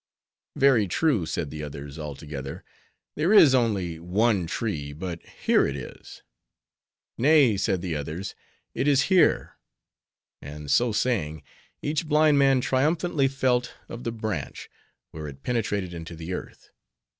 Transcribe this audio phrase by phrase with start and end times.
[0.55, 2.63] 'Very true,' said the others, 'all together;
[3.15, 6.23] there is only one tree; but here it is.'
[7.19, 8.33] 'Nay,' said the others,
[8.73, 9.59] 'it is here!'
[10.41, 11.43] and so saying,
[11.83, 14.71] each blind man triumphantly felt of the branch,
[15.11, 16.71] where it penetrated into the earth.